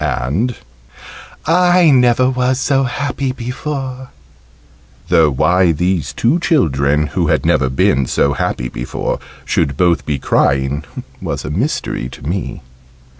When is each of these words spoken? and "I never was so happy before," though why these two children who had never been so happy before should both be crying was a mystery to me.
and 0.03 0.55
"I 1.45 1.91
never 1.91 2.27
was 2.27 2.59
so 2.59 2.85
happy 2.85 3.31
before," 3.33 4.09
though 5.09 5.29
why 5.29 5.73
these 5.73 6.11
two 6.11 6.39
children 6.39 7.05
who 7.13 7.27
had 7.27 7.45
never 7.45 7.69
been 7.69 8.07
so 8.07 8.33
happy 8.33 8.67
before 8.67 9.19
should 9.45 9.77
both 9.77 10.07
be 10.07 10.17
crying 10.17 10.83
was 11.21 11.45
a 11.45 11.51
mystery 11.51 12.09
to 12.09 12.27
me. 12.27 12.63